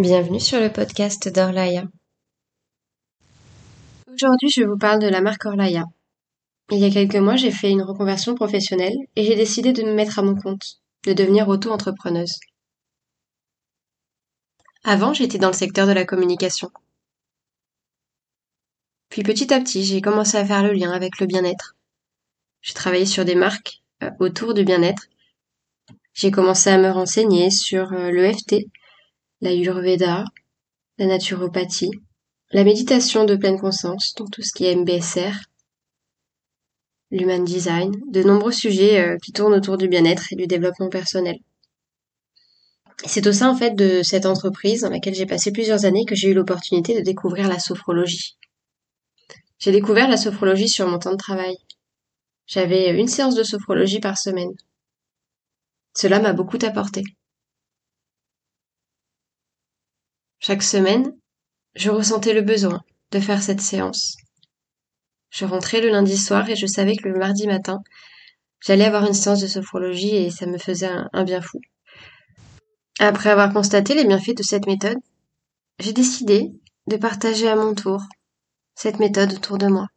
Bienvenue 0.00 0.40
sur 0.40 0.58
le 0.58 0.72
podcast 0.72 1.28
d'Orlaya. 1.28 1.84
Aujourd'hui, 4.10 4.48
je 4.48 4.62
vous 4.62 4.78
parle 4.78 4.98
de 4.98 5.08
la 5.08 5.20
marque 5.20 5.44
Orlaya. 5.44 5.84
Il 6.70 6.78
y 6.78 6.86
a 6.86 6.90
quelques 6.90 7.16
mois, 7.16 7.36
j'ai 7.36 7.50
fait 7.50 7.68
une 7.68 7.82
reconversion 7.82 8.34
professionnelle 8.34 8.94
et 9.14 9.24
j'ai 9.24 9.36
décidé 9.36 9.74
de 9.74 9.82
me 9.82 9.92
mettre 9.92 10.18
à 10.18 10.22
mon 10.22 10.34
compte, 10.34 10.78
de 11.04 11.12
devenir 11.12 11.48
auto-entrepreneuse. 11.48 12.40
Avant, 14.84 15.12
j'étais 15.12 15.36
dans 15.36 15.48
le 15.48 15.52
secteur 15.52 15.86
de 15.86 15.92
la 15.92 16.06
communication. 16.06 16.70
Puis 19.10 19.22
petit 19.22 19.52
à 19.52 19.60
petit, 19.60 19.84
j'ai 19.84 20.00
commencé 20.00 20.38
à 20.38 20.46
faire 20.46 20.62
le 20.62 20.72
lien 20.72 20.92
avec 20.92 21.20
le 21.20 21.26
bien-être. 21.26 21.76
J'ai 22.62 22.72
travaillé 22.72 23.04
sur 23.04 23.26
des 23.26 23.34
marques 23.34 23.82
euh, 24.02 24.10
autour 24.18 24.54
du 24.54 24.64
bien-être. 24.64 25.08
J'ai 26.14 26.30
commencé 26.30 26.70
à 26.70 26.78
me 26.78 26.90
renseigner 26.90 27.50
sur 27.50 27.92
euh, 27.92 28.10
l'EFT, 28.10 28.64
la 29.40 29.52
Yurveda, 29.52 30.24
la 30.98 31.06
naturopathie, 31.06 31.90
la 32.52 32.64
méditation 32.64 33.24
de 33.24 33.36
pleine 33.36 33.58
conscience, 33.58 34.14
donc 34.14 34.30
tout 34.30 34.42
ce 34.42 34.52
qui 34.52 34.66
est 34.66 34.74
MBSR, 34.74 35.34
l'human 37.10 37.44
design, 37.44 37.92
de 38.10 38.22
nombreux 38.22 38.52
sujets 38.52 39.00
euh, 39.00 39.16
qui 39.18 39.32
tournent 39.32 39.54
autour 39.54 39.76
du 39.76 39.88
bien-être 39.88 40.32
et 40.32 40.36
du 40.36 40.46
développement 40.46 40.88
personnel. 40.88 41.38
C'est 43.06 43.26
au 43.26 43.32
sein 43.32 43.50
en 43.50 43.56
fait 43.56 43.74
de 43.74 44.02
cette 44.02 44.26
entreprise 44.26 44.82
dans 44.82 44.90
laquelle 44.90 45.14
j'ai 45.14 45.26
passé 45.26 45.52
plusieurs 45.52 45.84
années 45.86 46.04
que 46.04 46.14
j'ai 46.14 46.28
eu 46.28 46.34
l'opportunité 46.34 46.94
de 46.94 47.00
découvrir 47.00 47.48
la 47.48 47.58
sophrologie. 47.58 48.36
J'ai 49.58 49.72
découvert 49.72 50.08
la 50.08 50.16
sophrologie 50.16 50.68
sur 50.68 50.86
mon 50.86 50.98
temps 50.98 51.12
de 51.12 51.16
travail. 51.16 51.56
J'avais 52.46 52.90
une 52.98 53.08
séance 53.08 53.34
de 53.34 53.42
sophrologie 53.42 54.00
par 54.00 54.18
semaine. 54.18 54.52
Cela 55.96 56.20
m'a 56.20 56.32
beaucoup 56.32 56.58
apporté. 56.62 57.04
Chaque 60.42 60.62
semaine, 60.62 61.12
je 61.74 61.90
ressentais 61.90 62.32
le 62.32 62.40
besoin 62.40 62.80
de 63.10 63.20
faire 63.20 63.42
cette 63.42 63.60
séance. 63.60 64.16
Je 65.28 65.44
rentrais 65.44 65.82
le 65.82 65.90
lundi 65.90 66.16
soir 66.16 66.48
et 66.48 66.56
je 66.56 66.66
savais 66.66 66.96
que 66.96 67.08
le 67.08 67.18
mardi 67.18 67.46
matin, 67.46 67.82
j'allais 68.64 68.86
avoir 68.86 69.06
une 69.06 69.12
séance 69.12 69.42
de 69.42 69.46
sophrologie 69.46 70.16
et 70.16 70.30
ça 70.30 70.46
me 70.46 70.56
faisait 70.56 70.90
un, 71.12 71.24
bien 71.24 71.42
fou. 71.42 71.60
Après 73.00 73.28
avoir 73.28 73.52
constaté 73.52 73.94
les 73.94 74.06
bienfaits 74.06 74.38
de 74.38 74.42
cette 74.42 74.66
méthode, 74.66 74.96
j'ai 75.78 75.92
décidé 75.92 76.50
de 76.86 76.96
partager 76.96 77.46
à 77.46 77.54
mon 77.54 77.74
tour 77.74 78.02
cette 78.74 78.98
méthode 78.98 79.34
autour 79.34 79.58
de 79.58 79.66
moi. 79.66 79.88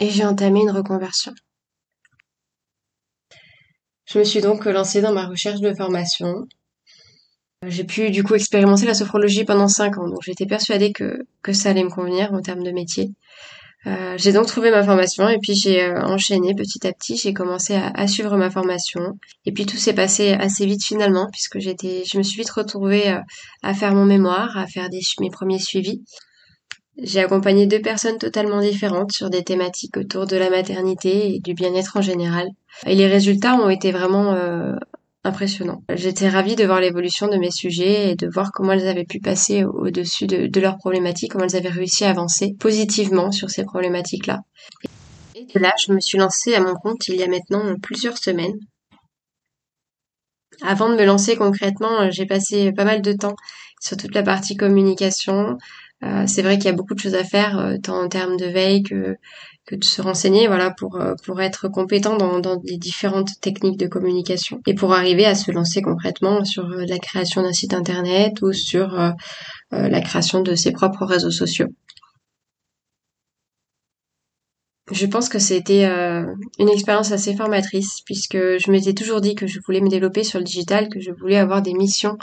Et 0.00 0.10
j'ai 0.10 0.24
entamé 0.24 0.62
une 0.62 0.72
reconversion. 0.72 1.32
Je 4.06 4.18
me 4.18 4.24
suis 4.24 4.40
donc 4.40 4.64
lancée 4.64 5.00
dans 5.00 5.12
ma 5.12 5.28
recherche 5.28 5.60
de 5.60 5.72
formation 5.72 6.48
j'ai 7.68 7.84
pu 7.84 8.10
du 8.10 8.22
coup 8.22 8.34
expérimenter 8.34 8.86
la 8.86 8.94
sophrologie 8.94 9.44
pendant 9.44 9.68
cinq 9.68 9.98
ans, 9.98 10.08
donc 10.08 10.22
j'étais 10.22 10.46
persuadée 10.46 10.92
que, 10.92 11.18
que 11.42 11.52
ça 11.52 11.70
allait 11.70 11.84
me 11.84 11.90
convenir 11.90 12.32
en 12.32 12.40
termes 12.40 12.62
de 12.62 12.70
métier. 12.70 13.10
Euh, 13.86 14.14
j'ai 14.16 14.32
donc 14.32 14.46
trouvé 14.46 14.70
ma 14.70 14.82
formation 14.82 15.28
et 15.28 15.38
puis 15.38 15.54
j'ai 15.54 15.82
euh, 15.82 16.00
enchaîné 16.02 16.54
petit 16.54 16.86
à 16.86 16.92
petit. 16.92 17.16
J'ai 17.16 17.34
commencé 17.34 17.74
à, 17.74 17.88
à, 17.94 18.06
suivre 18.06 18.34
ma 18.36 18.50
formation 18.50 19.18
et 19.44 19.52
puis 19.52 19.66
tout 19.66 19.76
s'est 19.76 19.92
passé 19.92 20.32
assez 20.32 20.64
vite 20.64 20.82
finalement 20.82 21.28
puisque 21.30 21.58
j'étais, 21.58 22.02
je 22.10 22.16
me 22.16 22.22
suis 22.22 22.40
vite 22.40 22.50
retrouvée 22.50 23.10
euh, 23.10 23.20
à 23.62 23.74
faire 23.74 23.94
mon 23.94 24.06
mémoire, 24.06 24.56
à 24.56 24.66
faire 24.66 24.88
des, 24.88 25.00
mes 25.20 25.28
premiers 25.28 25.58
suivis. 25.58 26.00
J'ai 27.02 27.20
accompagné 27.20 27.66
deux 27.66 27.80
personnes 27.80 28.18
totalement 28.18 28.60
différentes 28.60 29.12
sur 29.12 29.28
des 29.28 29.42
thématiques 29.42 29.96
autour 29.96 30.26
de 30.26 30.36
la 30.36 30.48
maternité 30.48 31.34
et 31.34 31.40
du 31.40 31.52
bien-être 31.52 31.96
en 31.96 32.02
général. 32.02 32.46
Et 32.86 32.94
les 32.94 33.08
résultats 33.08 33.56
ont 33.56 33.68
été 33.68 33.90
vraiment 33.90 34.32
euh, 34.32 34.76
impressionnant. 35.24 35.82
J'étais 35.94 36.28
ravie 36.28 36.54
de 36.54 36.64
voir 36.64 36.80
l'évolution 36.80 37.28
de 37.28 37.36
mes 37.36 37.50
sujets 37.50 38.10
et 38.10 38.14
de 38.14 38.28
voir 38.28 38.52
comment 38.52 38.72
elles 38.72 38.86
avaient 38.86 39.04
pu 39.04 39.20
passer 39.20 39.64
au-dessus 39.64 40.26
de, 40.26 40.60
leurs 40.60 40.76
problématiques, 40.76 41.32
comment 41.32 41.44
elles 41.44 41.56
avaient 41.56 41.68
réussi 41.68 42.04
à 42.04 42.10
avancer 42.10 42.54
positivement 42.58 43.32
sur 43.32 43.50
ces 43.50 43.64
problématiques-là. 43.64 44.40
Et 45.34 45.46
de 45.54 45.58
là, 45.60 45.72
je 45.84 45.92
me 45.92 46.00
suis 46.00 46.18
lancée 46.18 46.54
à 46.54 46.60
mon 46.60 46.74
compte 46.74 47.08
il 47.08 47.16
y 47.16 47.22
a 47.22 47.28
maintenant 47.28 47.74
plusieurs 47.82 48.18
semaines. 48.18 48.58
Avant 50.62 50.88
de 50.88 50.94
me 50.94 51.04
lancer 51.04 51.36
concrètement, 51.36 52.10
j'ai 52.10 52.26
passé 52.26 52.72
pas 52.72 52.84
mal 52.84 53.02
de 53.02 53.12
temps 53.12 53.34
sur 53.80 53.96
toute 53.96 54.14
la 54.14 54.22
partie 54.22 54.56
communication, 54.56 55.58
euh, 56.04 56.26
c'est 56.26 56.42
vrai 56.42 56.58
qu'il 56.58 56.66
y 56.66 56.68
a 56.68 56.72
beaucoup 56.72 56.94
de 56.94 57.00
choses 57.00 57.14
à 57.14 57.24
faire, 57.24 57.58
euh, 57.58 57.76
tant 57.82 58.02
en 58.02 58.08
termes 58.08 58.36
de 58.36 58.46
veille 58.46 58.82
que, 58.82 59.16
de 59.70 59.84
se 59.84 60.02
renseigner, 60.02 60.46
voilà, 60.48 60.70
pour, 60.70 60.96
euh, 61.00 61.14
être 61.38 61.68
compétent 61.68 62.16
dans, 62.16 62.40
dans 62.40 62.60
les 62.64 62.76
différentes 62.76 63.40
techniques 63.40 63.78
de 63.78 63.86
communication 63.86 64.60
et 64.66 64.74
pour 64.74 64.92
arriver 64.92 65.24
à 65.24 65.34
se 65.34 65.50
lancer 65.50 65.80
concrètement 65.80 66.44
sur 66.44 66.68
la 66.68 66.98
création 66.98 67.42
d'un 67.42 67.52
site 67.52 67.72
internet 67.72 68.42
ou 68.42 68.52
sur 68.52 69.14
la 69.70 70.00
création 70.00 70.42
de 70.42 70.54
ses 70.54 70.72
propres 70.72 71.04
réseaux 71.06 71.30
sociaux. 71.30 71.68
Je 74.90 75.06
pense 75.06 75.28
que 75.28 75.38
c'était 75.38 75.84
une 75.86 76.68
expérience 76.68 77.10
assez 77.10 77.34
formatrice 77.34 78.00
puisque 78.04 78.36
je 78.36 78.70
m'étais 78.70 78.92
toujours 78.92 79.20
dit 79.20 79.34
que 79.34 79.46
je 79.46 79.58
voulais 79.66 79.80
me 79.80 79.88
développer 79.88 80.24
sur 80.24 80.38
le 80.38 80.44
digital, 80.44 80.88
que 80.88 81.00
je 81.00 81.10
voulais 81.10 81.38
avoir 81.38 81.62
des 81.62 81.72
missions 81.72 82.18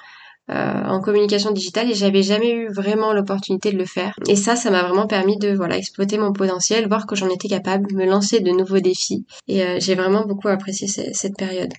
euh, 0.49 0.83
en 0.83 0.99
communication 1.01 1.51
digitale 1.51 1.89
et 1.89 1.93
j'avais 1.93 2.23
jamais 2.23 2.51
eu 2.51 2.67
vraiment 2.73 3.13
l'opportunité 3.13 3.71
de 3.71 3.77
le 3.77 3.85
faire. 3.85 4.13
Et 4.27 4.35
ça, 4.35 4.55
ça 4.55 4.71
m'a 4.71 4.83
vraiment 4.83 5.07
permis 5.07 5.37
de 5.37 5.53
voilà 5.53 5.77
exploiter 5.77 6.17
mon 6.17 6.33
potentiel, 6.33 6.87
voir 6.87 7.05
que 7.05 7.15
j'en 7.15 7.29
étais 7.29 7.47
capable, 7.47 7.93
me 7.93 8.05
lancer 8.05 8.39
de 8.39 8.51
nouveaux 8.51 8.79
défis. 8.79 9.25
Et 9.47 9.63
euh, 9.63 9.77
j'ai 9.79 9.95
vraiment 9.95 10.25
beaucoup 10.25 10.47
apprécié 10.47 10.87
cette 10.87 11.37
période. 11.37 11.71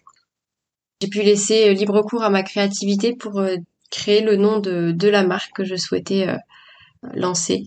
J'ai 1.01 1.09
pu 1.09 1.23
laisser 1.23 1.69
euh, 1.69 1.73
libre 1.73 2.03
cours 2.03 2.23
à 2.23 2.31
ma 2.31 2.43
créativité 2.43 3.15
pour 3.15 3.43
créer 3.91 4.23
le 4.23 4.37
nom 4.37 4.59
de, 4.59 4.93
de 4.93 5.09
la 5.09 5.25
marque 5.25 5.53
que 5.55 5.65
je 5.65 5.77
souhaitais 5.77 6.27
lancer. 7.15 7.65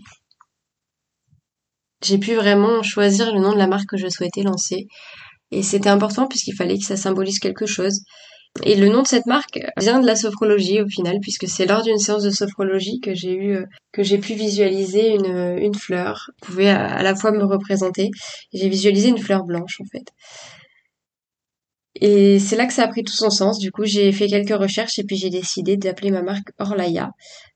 J'ai 2.02 2.18
pu 2.18 2.36
vraiment 2.36 2.84
choisir 2.84 3.34
le 3.34 3.40
nom 3.40 3.52
de 3.52 3.58
la 3.58 3.68
marque 3.68 3.90
que 3.90 3.98
je 3.98 4.08
souhaitais 4.08 4.44
lancer. 4.44 4.88
Et 5.52 5.64
c'était 5.64 5.90
important 5.90 6.28
puisqu'il 6.28 6.56
fallait 6.56 6.78
que 6.78 6.86
ça 6.86 6.98
symbolise 6.98 7.40
quelque 7.40 7.66
chose. 7.66 8.02
Et 8.64 8.76
le 8.76 8.88
nom 8.88 9.02
de 9.02 9.08
cette 9.08 9.26
marque 9.26 9.60
vient 9.78 10.00
de 10.00 10.06
la 10.06 10.16
sophrologie 10.16 10.82
au 10.82 10.88
final, 10.88 11.20
puisque 11.22 11.48
c'est 11.48 11.66
lors 11.66 11.84
d'une 11.84 11.98
séance 11.98 12.24
de 12.24 12.30
sophrologie 12.30 13.02
que 13.02 13.14
j'ai 13.14 13.34
eu, 13.34 13.56
euh, 13.56 13.66
que 13.92 14.02
j'ai 14.02 14.18
pu 14.18 14.34
visualiser 14.34 15.14
une, 15.14 15.58
une 15.60 15.76
fleur, 15.76 16.30
qui 16.42 16.48
pouvait 16.48 16.70
à, 16.70 17.04
la 17.04 17.16
fois 17.16 17.32
me 17.32 17.44
représenter. 17.44 18.12
J'ai 18.54 18.70
visualisé 18.70 19.10
une 19.10 19.18
fleur 19.18 19.44
blanche 19.44 19.82
en 19.82 19.86
fait. 19.92 20.06
Et 22.00 22.40
c'est 22.40 22.56
là 22.56 22.66
que 22.66 22.74
ça 22.74 22.84
a 22.84 22.88
pris 22.88 23.04
tout 23.04 23.14
son 23.14 23.30
sens. 23.30 23.60
Du 23.60 23.72
coup, 23.72 23.86
j'ai 23.86 24.12
fait 24.12 24.28
quelques 24.28 24.58
recherches 24.58 25.00
et 25.00 25.04
puis 25.04 25.16
j'ai 25.18 25.30
décidé 25.30 25.78
d'appeler 25.78 26.12
ma 26.12 26.22
marque 26.22 26.50
Orlaya. 26.58 27.12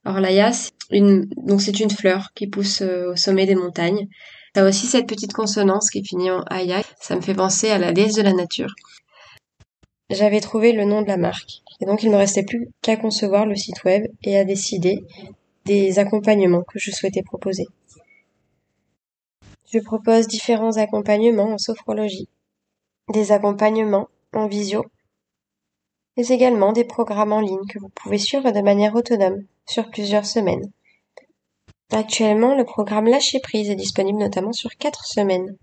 Orlaya, 0.05 0.51
c'est 0.51 0.71
une, 0.91 1.27
donc 1.45 1.61
c'est 1.61 1.79
une 1.79 1.89
fleur 1.89 2.29
qui 2.35 2.47
pousse 2.47 2.81
euh, 2.81 3.11
au 3.11 3.16
sommet 3.16 3.45
des 3.45 3.55
montagnes. 3.55 4.07
Ça 4.55 4.63
a 4.63 4.67
aussi 4.67 4.87
cette 4.87 5.07
petite 5.07 5.33
consonance 5.33 5.89
qui 5.89 6.03
finit 6.03 6.31
en 6.31 6.41
aya. 6.49 6.81
Ça 6.99 7.16
me 7.16 7.21
fait 7.21 7.33
penser 7.33 7.69
à 7.69 7.77
la 7.77 7.91
déesse 7.91 8.16
de 8.16 8.21
la 8.21 8.33
nature. 8.33 8.73
J'avais 10.09 10.42
trouvé 10.42 10.72
le 10.72 10.86
nom 10.86 11.03
de 11.03 11.08
la 11.08 11.18
marque, 11.18 11.62
et 11.80 11.86
donc 11.86 12.02
il 12.02 12.08
ne 12.08 12.14
me 12.14 12.18
restait 12.18 12.44
plus 12.44 12.70
qu'à 12.81 12.97
concevoir 12.97 13.46
le 13.46 13.56
site 13.56 13.84
web 13.84 14.08
et 14.24 14.38
à 14.38 14.44
décider 14.44 15.06
des 15.66 16.00
accompagnements 16.00 16.64
que 16.64 16.80
je 16.80 16.90
souhaitais 16.90 17.22
proposer. 17.22 17.68
Je 19.72 19.78
propose 19.78 20.28
différents 20.28 20.78
accompagnements 20.78 21.53
en 21.53 21.58
sophrologie, 21.59 22.28
des 23.14 23.31
accompagnements 23.31 24.08
en 24.34 24.47
visio, 24.47 24.84
mais 26.18 26.28
également 26.28 26.74
des 26.74 26.86
programmes 26.86 27.34
en 27.34 27.41
ligne 27.41 27.68
que 27.70 27.78
vous 27.78 27.90
pouvez 27.90 28.18
suivre 28.18 28.50
de 28.50 28.62
manière 28.62 28.96
autonome 28.96 29.44
sur 29.68 29.91
plusieurs 29.91 30.26
semaines. 30.26 30.72
Actuellement, 31.91 32.56
le 32.56 32.66
programme 32.66 33.08
Lâcher 33.08 33.40
prise 33.40 33.70
est 33.70 33.76
disponible 33.76 34.20
notamment 34.20 34.53
sur 34.53 34.76
quatre 34.76 35.06
semaines. 35.06 35.56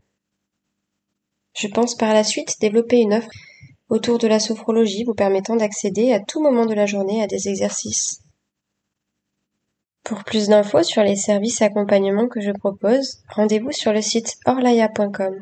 Je 1.55 1.67
pense 1.67 1.97
par 1.97 2.15
la 2.15 2.23
suite 2.23 2.61
développer 2.61 2.99
une 2.99 3.15
offre 3.15 3.31
autour 3.89 4.19
de 4.19 4.27
la 4.27 4.41
sophrologie 4.41 5.05
vous 5.05 5.15
permettant 5.15 5.57
d'accéder 5.57 6.13
à 6.13 6.21
tout 6.21 6.43
moment 6.43 6.67
de 6.67 6.75
la 6.75 6.87
journée 6.87 7.23
à 7.23 7.27
des 7.27 7.49
exercices. 7.49 8.21
Pour 10.05 10.23
plus 10.23 10.49
d'infos 10.49 10.85
sur 10.85 11.03
les 11.03 11.17
services 11.17 11.63
accompagnement 11.63 12.29
que 12.29 12.41
je 12.41 12.53
propose, 12.53 13.23
rendez-vous 13.29 13.73
sur 13.73 13.93
le 13.93 14.01
site 14.01 14.37
orlaya.com. 14.47 15.35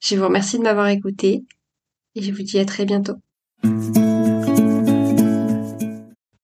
Je 0.00 0.16
vous 0.16 0.24
remercie 0.24 0.58
de 0.58 0.64
m'avoir 0.64 0.88
écouté 0.88 1.44
et 2.14 2.22
je 2.22 2.32
vous 2.32 2.42
dis 2.42 2.58
à 2.58 2.64
très 2.64 2.84
bientôt. 2.84 3.14